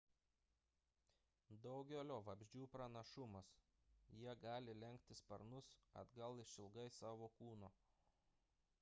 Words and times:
daugelio 1.65 2.15
vabzdžių 2.29 2.69
pranašumas– 2.75 3.51
jie 4.21 4.35
gali 4.47 4.75
lenkti 4.85 5.19
sparnus 5.23 5.71
atgal 6.05 6.45
išilgai 6.47 6.91
savo 7.01 7.33
kūno 7.41 7.75